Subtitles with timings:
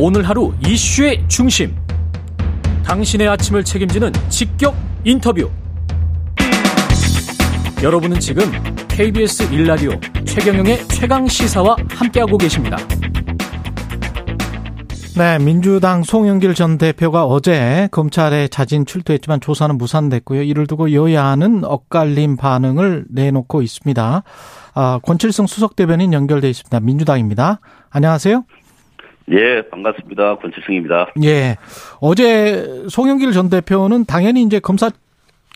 [0.00, 1.74] 오늘 하루 이슈의 중심.
[2.84, 5.50] 당신의 아침을 책임지는 직격 인터뷰.
[7.82, 8.44] 여러분은 지금
[8.86, 12.76] KBS 1라디오 최경영의 최강 시사와 함께하고 계십니다.
[15.16, 20.42] 네, 민주당 송영길 전 대표가 어제 검찰에 자진 출두했지만 조사는 무산됐고요.
[20.42, 24.22] 이를 두고 여야는 엇갈린 반응을 내놓고 있습니다.
[24.74, 26.78] 아, 권칠승 수석 대변인 연결돼 있습니다.
[26.78, 27.58] 민주당입니다.
[27.90, 28.44] 안녕하세요.
[29.30, 30.36] 예, 반갑습니다.
[30.36, 31.12] 권칠승입니다.
[31.24, 31.56] 예.
[32.00, 34.90] 어제 송영길 전 대표는 당연히 이제 검사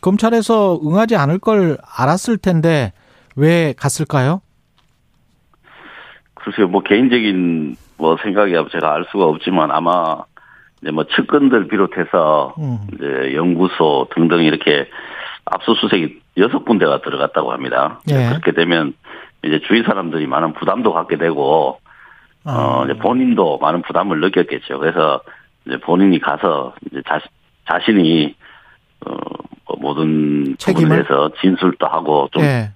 [0.01, 2.91] 검찰에서 응하지 않을 걸 알았을 텐데
[3.35, 4.41] 왜 갔을까요?
[6.35, 10.23] 글쎄요, 뭐 개인적인 뭐 생각이야 제가 알 수가 없지만 아마
[10.81, 12.79] 이제 뭐 측근들 비롯해서 음.
[12.93, 14.87] 이제 연구소 등등 이렇게
[15.45, 18.01] 압수수색이 여섯 군데가 들어갔다고 합니다.
[18.09, 18.29] 예.
[18.29, 18.93] 그렇게 되면
[19.43, 21.79] 이제 주위 사람들이 많은 부담도 갖게 되고
[22.45, 24.79] 어, 어 이제 본인도 많은 부담을 느꼈겠죠.
[24.79, 25.21] 그래서
[25.65, 27.19] 이제 본인이 가서 이제 자,
[27.67, 28.35] 자신이
[29.05, 32.71] 어뭐 모든 책임을 해서 진술도 하고 좀 예.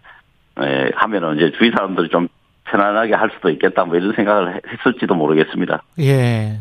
[0.62, 2.28] 예, 하면은 이제 주위 사람들이 좀
[2.66, 5.84] 편안하게 할 수도 있겠다 뭐 이런 생각을 했을지도 모르겠습니다.
[6.00, 6.60] 예.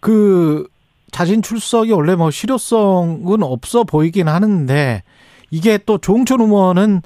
[0.00, 0.66] 그
[1.10, 5.02] 자진 출석이 원래 뭐 실효성은 없어 보이긴 하는데
[5.50, 7.02] 이게 또 조홍천 의원은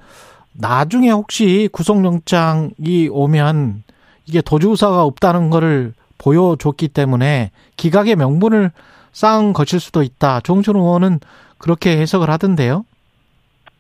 [0.55, 3.83] 나중에 혹시 구속영장이 오면
[4.27, 8.71] 이게 도주사가 없다는 거를 보여줬기 때문에 기각의 명분을
[9.13, 10.41] 쌓은 것일 수도 있다.
[10.41, 11.21] 조홍천 의원은
[11.59, 12.85] 그렇게 해석을 하던데요.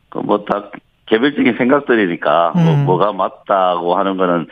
[0.08, 0.70] 그 뭐 다
[1.06, 2.66] 개별적인 생각들이니까 뭐 음.
[2.66, 4.46] 뭐 뭐가 맞다고 하는 거는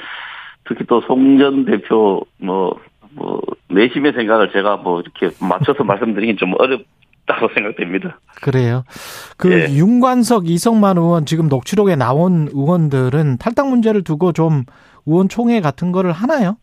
[0.69, 7.53] 특히 또 송 전 대표 뭐뭐 내심의 생각을 제가 뭐 이렇게 맞춰서 말씀드리긴 좀 어렵다고
[7.55, 8.19] 생각됩니다.
[8.43, 8.85] 그래요.
[9.37, 9.73] 그 예.
[9.75, 14.65] 윤관석 이성만 의원 지금 녹취록에 나온 의원들은 탈당 문제를 두고 좀
[15.07, 16.57] 의원총회 같은 거를 하나요?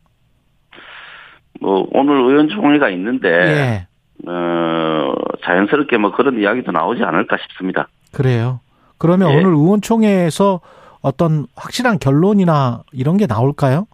[1.60, 3.88] 뭐 오늘 의원총회가 있는데 예.
[4.30, 7.88] 어 자연스럽게 뭐 그런 이야기도 나오지 않을까 싶습니다.
[8.12, 8.60] 그래요.
[8.98, 9.36] 그러면 예.
[9.36, 10.62] 오늘 의원총회에서
[11.02, 13.88] 어떤 확실한 결론이나 이런 게 나올까요?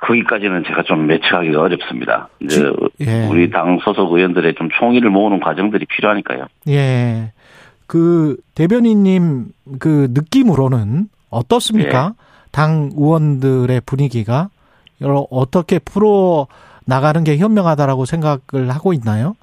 [0.00, 2.28] 거기까지는 제가 좀 매측하기가 어렵습니다.
[2.40, 2.70] 이제
[3.00, 3.26] 예.
[3.28, 6.46] 우리 당 소속 의원들의 좀 총의를 모으는 과정들이 필요하니까요.
[6.68, 7.32] 예.
[7.86, 9.46] 그 대변인님
[9.78, 12.12] 그 느낌으로는 어떻습니까?
[12.12, 12.26] 예.
[12.56, 14.48] 당 의원들의 분위기가
[15.02, 16.46] 여러 어떻게 풀어
[16.86, 19.36] 나가는 게 현명하다라고 생각을 하고 있나요?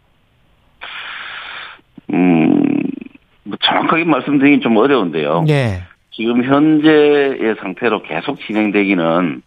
[2.11, 2.63] 음,
[3.43, 5.45] 뭐 정확하게 말씀드리긴 좀 어려운데요.
[5.49, 5.83] 예.
[6.09, 9.43] 지금 현재의 상태로 계속 진행되기는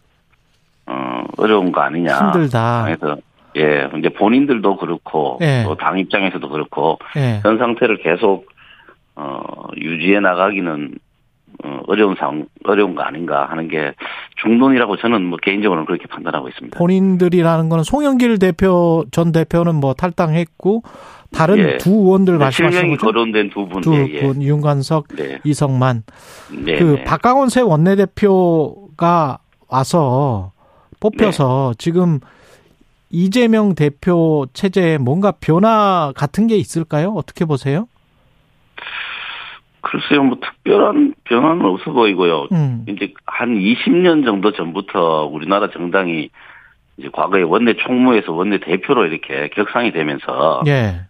[0.87, 2.19] 어 어려운 거 아니냐.
[2.19, 2.84] 힘들다.
[2.84, 3.16] 그래서
[3.56, 5.65] 예, 이제 본인들도 그렇고 예.
[5.65, 7.41] 또당 입장에서도 그렇고 예.
[7.43, 8.47] 현 상태를 계속
[9.16, 9.41] 어
[9.77, 11.00] 유지해 나가기는
[11.64, 13.92] 어, 어려운 상 어려운 거 아닌가 하는 게
[14.42, 16.78] 중론이라고 저는 뭐 개인적으로는 그렇게 판단하고 있습니다.
[16.78, 20.82] 본인들이라는 거는 송영길 대표 전 대표는 뭐 탈당했고
[21.32, 21.76] 다른 예.
[21.78, 23.06] 두 의원들 말씀하시는 거죠?
[23.06, 23.80] 거론된 두 분.
[23.80, 24.20] 두 예, 예.
[24.20, 25.38] 분, 윤관석, 네.
[25.44, 26.04] 이성만.
[26.64, 27.04] 네, 그 네.
[27.04, 29.38] 박강원 새 원내대표가
[29.68, 30.52] 와서
[31.00, 31.78] 뽑혀서 네.
[31.78, 32.20] 지금
[33.10, 37.12] 이재명 대표 체제에 뭔가 변화 같은 게 있을까요?
[37.12, 37.88] 어떻게 보세요?
[39.86, 42.48] 글쎄요, 뭐 특별한 변화는 없어 보이고요.
[42.50, 42.84] 음.
[42.88, 46.28] 이제 한 20년 정도 전부터 우리나라 정당이
[46.97, 51.02] 이제 과거에 원내 총무에서 원내 대표로 이렇게 격상이 되면서 예.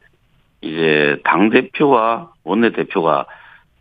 [0.61, 3.25] 이제 당 대표와 원내 대표가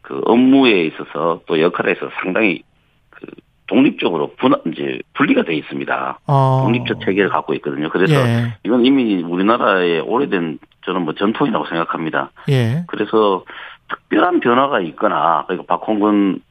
[0.02, 2.64] 그 업무에 있어서 또 역할에 있어서 상당히
[3.10, 3.26] 그
[3.68, 6.20] 독립적으로 분 이제 분리가 돼 있습니다.
[6.28, 6.62] 어.
[6.64, 7.90] 독립적 체계를 갖고 있거든요.
[7.90, 8.54] 그래서 예.
[8.64, 12.32] 이건 이미 우리나라의 오래된 저는 뭐 전통이라고 생각합니다.
[12.50, 12.84] 예.
[12.88, 13.44] 그래서
[13.90, 16.42] 특별한 변화가 있거나 그리고 박홍근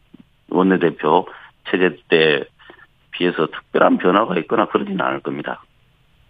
[0.51, 1.27] 원내대표
[1.71, 2.45] 체제 때
[3.11, 5.63] 비해서 특별한 변화가 있거나 그러지는 않을 겁니다.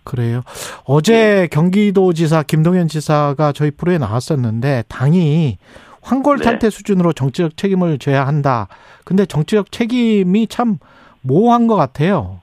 [0.05, 0.43] 그래요.
[0.85, 1.47] 어제 네.
[1.49, 5.57] 경기도지사 김동연 지사가 저희 프로에 나왔었는데 당이
[6.03, 6.71] 황골탈퇴 네.
[6.71, 8.69] 수준으로 정치적 책임을 져야 한다.
[9.05, 10.79] 근데 정치적 책임이 참
[11.23, 12.43] 모호한 것 같아요.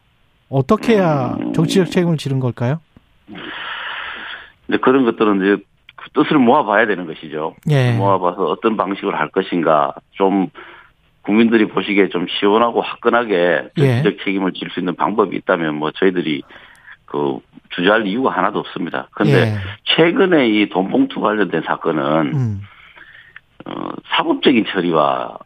[0.49, 1.53] 어떻게 해야 음.
[1.53, 2.81] 정치적 책임을 지는 걸까요?
[4.65, 5.63] 근데 그런 것들은 이제
[6.01, 7.55] 그 뜻을 모아봐야 되는 것이죠.
[7.69, 7.91] 예.
[7.93, 10.47] 모아봐서 어떤 방식으로 할 것인가 좀
[11.21, 14.23] 국민들이 보시기에 좀 시원하고 화끈하게 정치적 예.
[14.23, 16.41] 책임을 질 수 있는 방법이 있다면 뭐 저희들이
[17.05, 17.39] 그
[17.69, 19.07] 주저할 이유가 하나도 없습니다.
[19.11, 19.55] 그런데 예.
[19.83, 22.61] 최근에 이 돈봉투 관련된 사건은 음.
[23.65, 25.37] 어, 사법적인 처리와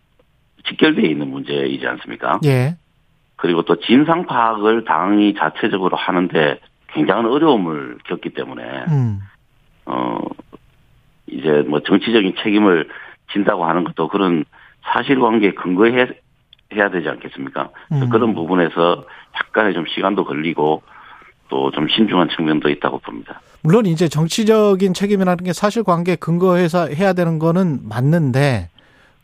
[0.69, 2.39] 직결되어 있는 문제이지 않습니까?
[2.45, 2.77] 예.
[3.35, 6.59] 그리고 또 진상 파악을 당이 자체적으로 하는데
[6.93, 9.19] 굉장한 어려움을 겪기 때문에 음.
[11.35, 12.87] 어 이제 뭐 정치적인 책임을
[13.33, 14.45] 진다고 하는 것도 그런
[14.83, 16.07] 사실관계에 근거해
[16.73, 17.69] 해야 되지 않겠습니까?
[17.91, 18.09] 음.
[18.09, 19.05] 그런 부분에서
[19.35, 20.81] 약간의 좀 시간도 걸리고
[21.49, 23.39] 또 좀 신중한 측면도 있다고 봅니다.
[23.61, 28.69] 물론 이제 정치적인 책임이라는 게 사실관계 근거해서 해야 되는 거는 맞는데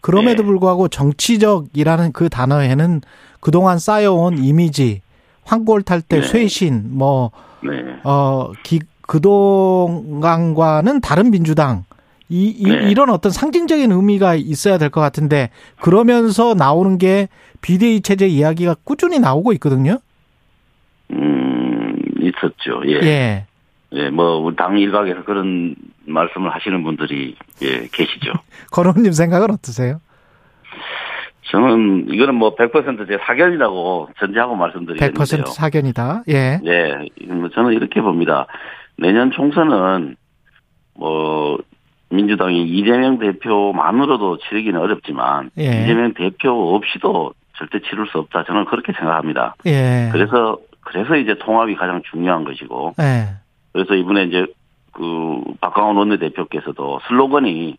[0.02, 0.48] 그럼에도 네.
[0.48, 3.02] 불구하고 정치적이라는 그 단어에는
[3.40, 5.02] 그동안 쌓여온 이미지,
[5.46, 6.28] 황골 탈때 네.
[6.28, 7.32] 쇄신, 뭐,
[7.64, 7.72] 네.
[8.04, 11.84] 어, 기, 그동안과는 다른 민주당,
[12.32, 12.90] 이, 이 네.
[12.90, 15.50] 이런 어떤 상징적인 의미가 있어야 될 것 같은데,
[15.82, 17.28] 그러면서 나오는 게
[17.62, 19.98] 비대위 체제 이야기가 꾸준히 나오고 있거든요?
[21.12, 23.00] 음, 있었죠, 예.
[23.04, 23.46] 예.
[23.94, 25.76] 예, 뭐, 당 일각에서 그런
[26.06, 28.32] 말씀을 하시는 분들이, 예, 계시죠.
[28.72, 30.00] 건호님 생각은 어떠세요?
[31.52, 35.44] 저는 이거는 뭐 100%제 사견이라고 전제하고 말씀드리겠는데요.
[35.44, 36.24] 100% 사견이다.
[36.30, 36.60] 예.
[36.64, 37.26] 예.
[37.28, 38.48] 뭐 저는 이렇게 봅니다.
[38.98, 40.16] 내년 총선은
[40.94, 41.58] 뭐
[42.12, 45.84] 민주당이 이재명 대표만으로도 치르기는 어렵지만 예.
[45.84, 48.44] 이재명 대표 없이도 절대 치를 수 없다.
[48.44, 49.56] 저는 그렇게 생각합니다.
[49.66, 50.10] 예.
[50.12, 52.96] 그래서 그래서 이제 통합이 가장 중요한 것이고.
[53.00, 53.36] 예.
[53.72, 54.46] 그래서 이번에 이제
[54.92, 57.78] 그 박강원 원내대표께서도 슬로건이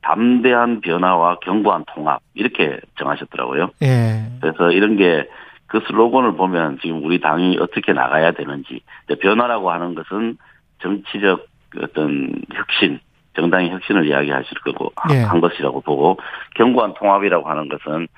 [0.00, 3.70] 담대한 변화와 견고한 통합 이렇게 정하셨더라고요.
[3.82, 4.26] 예.
[4.40, 5.26] 그래서 이런 게
[5.66, 8.80] 그 슬로건을 보면 지금 우리 당이 어떻게 나가야 되는지
[9.20, 10.38] 변화라고 하는 것은
[10.80, 11.46] 정치적
[11.82, 13.00] 어떤 혁신,
[13.36, 15.20] 정당의 혁신을 이야기하실 거고 예.
[15.20, 16.18] 한 것이라고 보고
[16.56, 18.08] 견고한 통합이라고 하는 것은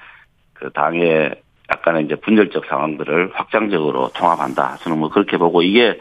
[0.54, 1.34] 그 당의
[1.70, 4.76] 약간의 이제 분열적 상황들을 확장적으로 통합한다.
[4.78, 6.00] 저는 뭐 그렇게 보고 이게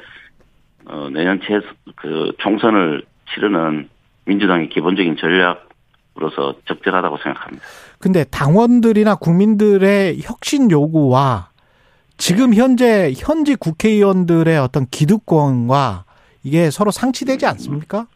[0.85, 3.03] 어 내년 최그 총선을
[3.33, 3.89] 치르는
[4.25, 5.67] 민주당의 기본적인 전략
[6.17, 7.63] 으로서 적절하다고 생각합니다.
[7.99, 11.49] 근데 당원들이나 국민들의 혁신 요구와
[12.17, 16.05] 지금 현재 현지 국회의원들의 어떤 기득권과
[16.41, 18.07] 이게 서로 상치되지 않습니까?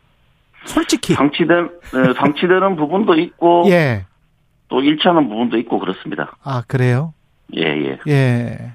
[0.65, 4.05] 솔직히 상치된 네, 상치되는 부분도 있고 예.
[4.67, 6.37] 또 일치하는 부분도 있고 그렇습니다.
[6.43, 7.13] 아 그래요?
[7.55, 7.97] 예예.
[8.07, 8.11] 예.
[8.11, 8.71] 예.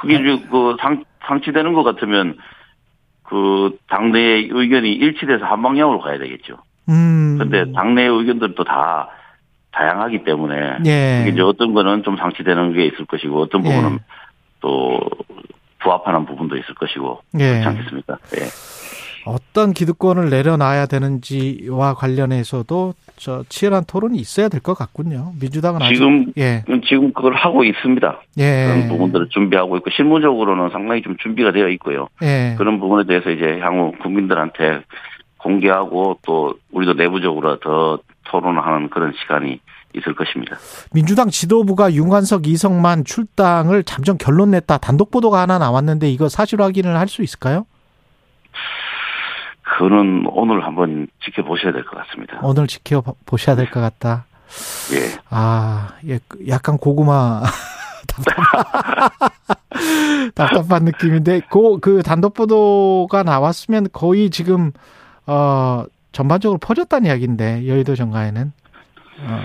[0.00, 0.48] 그게 아.
[0.50, 2.38] 그 상, 상치되는 것 같으면
[3.22, 6.58] 그 당내의 의견이 일치돼서 한 방향으로 가야 되겠죠.
[6.88, 7.36] 음.
[7.38, 9.10] 근데 당내 의견들도 다
[9.72, 11.28] 다양하기 때문에 예.
[11.28, 13.68] 이제 어떤 거는 좀 상치되는 게 있을 것이고 어떤 예.
[13.68, 13.98] 부분은 예.
[14.60, 15.00] 또
[15.80, 17.60] 부합하는 부분도 있을 것이고 예.
[17.60, 18.18] 그렇지 않겠습니까?
[18.38, 18.44] 예.
[19.26, 25.32] 어떤 기득권을 내려놔야 되는지와 관련해서도 저 치열한 토론이 있어야 될 것 같군요.
[25.40, 26.64] 민주당은 지금 아직, 예.
[26.88, 28.20] 지금 그걸 하고 있습니다.
[28.38, 28.66] 예.
[28.66, 32.08] 그런 부분들을 준비하고 있고 실무적으로는 상당히 좀 준비가 되어 있고요.
[32.22, 32.54] 예.
[32.58, 34.82] 그런 부분에 대해서 이제 향후 국민들한테
[35.38, 39.60] 공개하고 또 우리도 내부적으로 더 토론하는 그런 시간이
[39.96, 40.56] 있을 것입니다.
[40.92, 44.78] 민주당 지도부가 윤관석, 이성만 출당을 잠정 결론 냈다.
[44.78, 47.64] 단독 보도가 하나 나왔는데 이거 사실 확인을 할 수 있을까요?
[49.68, 52.38] 그거는 오늘 한번 지켜보셔야 될 것 같습니다.
[52.42, 54.24] 오늘 지켜보셔야 될 것 같다.
[54.94, 55.18] 예.
[55.28, 57.42] 아, 예, 약간 고구마
[60.34, 64.72] 답답한 느낌인데, 그, 그 단독 보도가 나왔으면 거의 지금
[65.26, 68.52] 어, 전반적으로 퍼졌다는 이야기인데 여의도 정가에는.
[69.22, 69.40] 어.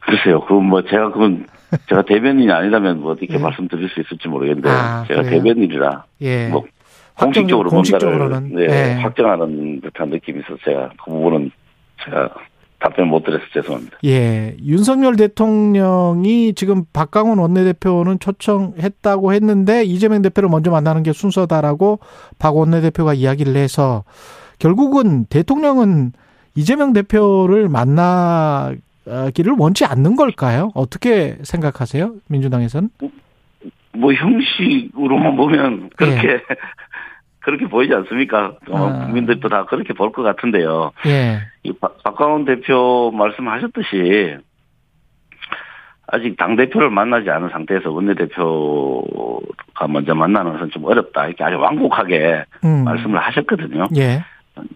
[0.00, 0.40] 글쎄요.
[0.42, 1.46] 그건 뭐 제가 그건
[1.88, 3.38] 제가 대변인이 아니라면 뭐 어떻게 예.
[3.38, 5.22] 말씀드릴 수 있을지 모르겠는데 아, 제가?
[5.22, 6.48] 대변인이라 예.
[6.48, 6.64] 뭐
[7.18, 8.92] 공식적으로 공식적으로는 네, 예.
[9.00, 11.50] 확정하는 듯한 느낌이 있어서 제가 그 부분은
[12.04, 12.30] 제가
[12.78, 13.98] 답변 못 드려서 죄송합니다.
[14.04, 14.56] 예.
[14.62, 21.98] 윤석열 대통령이 지금 박강원 원내대표는 초청했다고 했는데 이재명 대표를 먼저 만나는 게 순서다라고
[22.38, 24.04] 박 원내대표가 이야기를 해서
[24.60, 26.12] 결국은 대통령은
[26.54, 30.70] 이재명 대표를 만나기를 원치 않는 걸까요?
[30.74, 32.14] 어떻게 생각하세요?
[32.28, 32.90] 민주당에서는?
[33.96, 36.40] 뭐 형식으로만 보면 그렇게 예.
[37.48, 38.52] 그렇게 보이지 않습니까?
[38.68, 39.06] 어, 아.
[39.06, 40.92] 국민들도 다 그렇게 볼 것 같은데요.
[41.06, 41.40] 예.
[41.62, 41.72] 이
[42.04, 44.36] 박광원 대표 말씀하셨듯이
[46.08, 51.58] 아직 당 대표를 만나지 않은 상태에서 원내 대표가 먼저 만나는 것은 좀 어렵다 이렇게 아주
[51.58, 52.84] 완곡하게 음.
[52.84, 53.86] 말씀을 하셨거든요.
[53.96, 54.22] 예.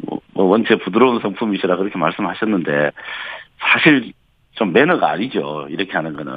[0.06, 2.90] 뭐, 뭐 원체 부드러운 성품이시라 그렇게 말씀하셨는데
[3.58, 4.12] 사실
[4.52, 5.66] 좀 매너가 아니죠.
[5.68, 6.32] 이렇게 하는 거는.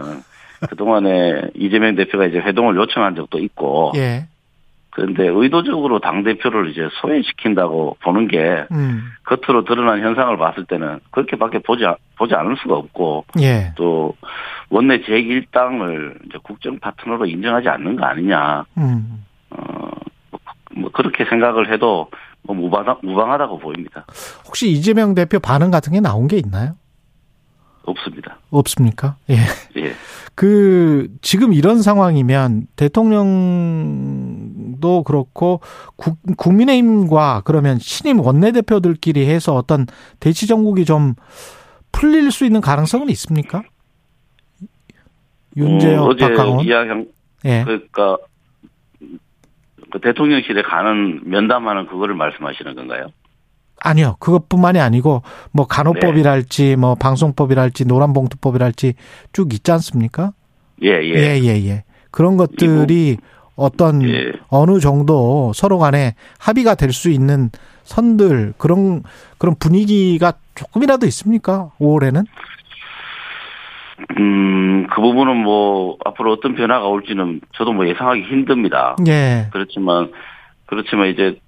[0.70, 3.94] 그 동안에 이재명 대표가 이제 회동을 요청한 적도 있고.
[3.96, 4.28] 예.
[4.96, 9.12] 그런데 의도적으로 당 대표를 이제 소외시킨다고 보는 게 음.
[9.26, 11.84] 겉으로 드러난 현상을 봤을 때는 그렇게밖에 보지,
[12.18, 13.26] 보지 않을 수가 없고.
[13.42, 13.74] 예.
[13.76, 14.16] 또
[14.70, 18.64] 원내 제1당을 이제 국정 파트너로 인정하지 않는 거 아니냐.
[18.78, 19.26] 음.
[19.50, 19.90] 어,
[20.78, 22.10] 뭐 그렇게 생각을 해도
[22.44, 24.06] 뭐 무방하, 무방하다고 보입니다.
[24.48, 26.76] 혹시 이재명 대표 반응 같은 게 나온 게 있나요?
[27.86, 28.38] 없습니다.
[28.50, 29.16] 없습니까?
[29.30, 29.36] 예.
[29.78, 29.94] 예.
[30.36, 33.84] 그 지금 이런 상황이면 대통령도
[35.04, 35.62] 그렇고
[35.96, 39.86] 국, 국민의힘과 그러면 신임 원내대표들끼리 해서 어떤
[40.20, 41.16] 대치 정국이 좀
[41.92, 43.64] 풀릴 수 있는 가능성은 있습니까?
[45.56, 46.66] 윤재혁, 어, 박강원.
[46.66, 47.08] 이야기
[47.46, 47.64] 예.
[47.64, 48.18] 그러니까
[49.92, 53.08] 그 대통령실에 가는 면담하는 그거를 말씀하시는 건가요?
[53.86, 54.16] 아니요.
[54.20, 56.76] 그것뿐만이 아니고 뭐 간호법이랄지 네.
[56.76, 58.94] 뭐 방송법이랄지 노란봉투법이랄지
[59.32, 60.34] 쭉 있지 않습니까?
[60.84, 61.14] 예, 예.
[61.14, 61.84] 예, 예, 예.
[62.12, 63.18] 그런 것들이
[63.56, 64.34] 어떤 예.
[64.50, 67.50] 어느 정도 서로 간에 합의가 될 수 있는
[67.84, 69.04] 선들 그런
[69.38, 71.72] 그런 분위기가 조금이라도 있습니까?
[71.80, 72.26] 5월에는?
[74.18, 78.96] 음, 그 부분은 뭐 앞으로 어떤 변화가 올지는 저도 뭐 예상하기 힘듭니다.
[79.08, 79.48] 예.
[79.52, 80.12] 그렇지만
[80.66, 81.40] 그렇지만 이제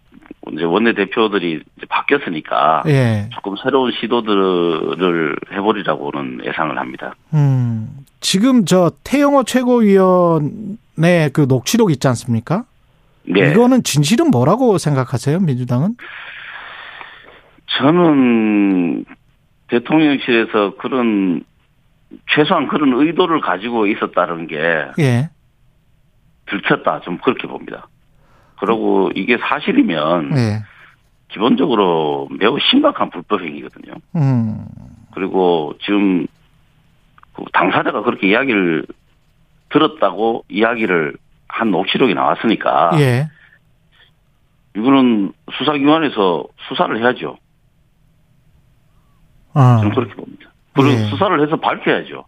[0.53, 3.29] 이제 원내 대표들이 바뀌었으니까 예.
[3.34, 7.15] 조금 새로운 시도들을 해보리라고는 예상을 합니다.
[7.34, 12.63] 음, 지금 저 태영호 최고위원의 그 녹취록 있지 않습니까?
[13.24, 13.51] 네.
[13.51, 15.96] 이거는 진실은 뭐라고 생각하세요, 민주당은?
[17.77, 19.05] 저는
[19.67, 21.43] 대통령실에서 그런
[22.29, 24.57] 최소한 그런 의도를 가지고 있었다는 게
[25.00, 25.29] 예.
[26.46, 27.88] 들켰다 좀 그렇게 봅니다.
[28.60, 30.64] 그리고 이게 사실이면 네.
[31.30, 33.94] 기본적으로 매우 심각한 불법 행위거든요.
[34.16, 34.66] 음.
[35.14, 36.26] 그리고 지금
[37.34, 38.86] 그 당사자가 그렇게 이야기를
[39.70, 43.30] 들었다고 이야기를 한 녹취록이 나왔으니까 예.
[44.76, 47.38] 이거는 수사기관에서 수사를 해야죠.
[49.54, 49.78] 아.
[49.80, 50.52] 저는 그렇게 봅니다.
[50.74, 50.98] 그리고 예.
[51.10, 52.26] 수사를 해서 밝혀야죠.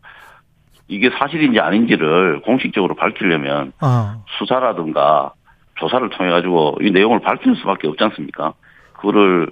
[0.88, 4.24] 이게 사실인지 아닌지를 공식적으로 밝히려면 아.
[4.38, 5.34] 수사라든가
[5.80, 8.54] 조사를 통해 가지고 이 내용을 밝히는 수밖에 없지 않습니까?
[8.94, 9.50] 그거를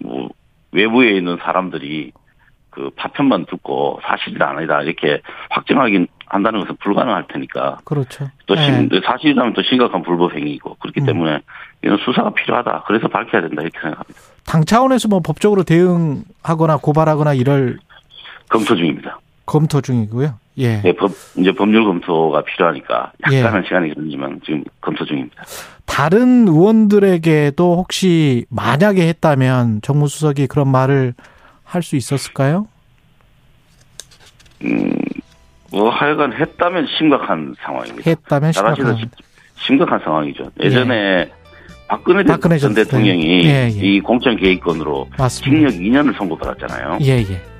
[0.00, 0.28] 뭐
[0.72, 2.12] 외부에 있는 사람들이
[2.70, 7.78] 그 파편만 듣고 사실이 아니다 이렇게 확정하긴 한다는 것은 불가능할 테니까.
[7.84, 8.28] 그렇죠.
[8.46, 8.88] 또 네.
[9.04, 11.06] 사실이라면 또 심각한 불법 행위이고 그렇기 음.
[11.06, 11.40] 때문에
[11.82, 12.84] 이런 수사가 필요하다.
[12.86, 14.20] 그래서 밝혀야 된다 이렇게 생각합니다.
[14.44, 17.78] 당 차원에서 뭐 법적으로 대응하거나 고발하거나 이럴
[18.50, 19.18] 검토 중입니다.
[19.48, 20.34] 검토 중이고요.
[20.58, 20.82] 예.
[20.82, 23.66] 네, 법, 이제 법률 검토가 필요하니까 약간은 예.
[23.66, 25.42] 시간이 걸리지만 지금 검토 중입니다.
[25.86, 31.14] 다른 의원들에게도 혹시 만약에 했다면 정무수석이 그런 말을
[31.64, 32.66] 할 수 있었을까요?
[34.64, 34.92] 음,
[35.70, 38.10] 뭐 하여간 했다면 심각한 상황입니다.
[38.10, 39.10] 했다면 심각한.
[39.56, 40.50] 심각한 상황이죠.
[40.62, 41.32] 예전에 예.
[41.88, 43.70] 박근혜, 박근혜 전 대통령이 예, 예.
[43.70, 46.98] 이 공천 개입건으로 징역 2년을 선고받았잖아요.
[47.02, 47.57] 예, 예.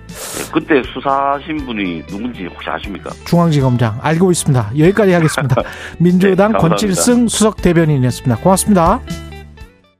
[0.48, 3.10] 네, 그때 수사하신 분이 누군지 혹시 아십니까?
[3.26, 4.70] 중앙지검장 알고 있습니다.
[4.78, 5.62] 여기까지 하겠습니다.
[5.98, 8.36] 민주당 네, 권칠승 수석 대변인이었습니다.
[8.42, 9.00] 고맙습니다.